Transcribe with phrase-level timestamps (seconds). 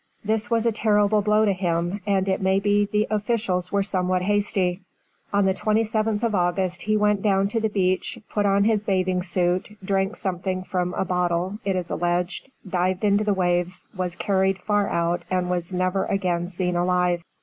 [0.25, 4.23] This was a terrible blow to him, and it may be the officials were somewhat
[4.23, 4.81] hasty.
[5.31, 9.21] On the 27th of August he went down to the beach, put on his bathing
[9.21, 14.57] suit, drank something from a bottle (it is alleged), dived into the waves, was carried
[14.63, 17.23] far out and was never again seen alive.